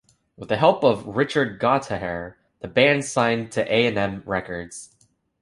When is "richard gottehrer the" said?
1.05-2.67